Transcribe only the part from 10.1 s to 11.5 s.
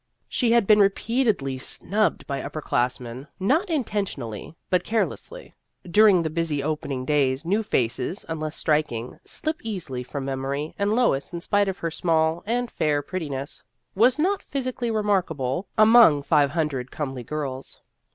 memory, and Lois, in